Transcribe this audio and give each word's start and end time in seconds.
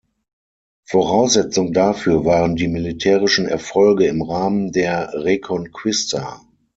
Voraussetzung 0.89 1.73
dafür 1.73 2.25
waren 2.25 2.55
die 2.55 2.67
militärischen 2.67 3.45
Erfolge 3.45 4.07
im 4.07 4.23
Rahmen 4.23 4.71
der 4.71 5.13
Reconquista. 5.13 6.41